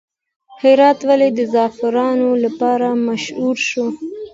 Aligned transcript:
هرات 0.61 0.99
ولې 1.09 1.29
د 1.37 1.39
زعفرانو 1.53 2.29
لپاره 2.43 2.87
مشهور 3.07 3.55
شو؟ 3.69 3.85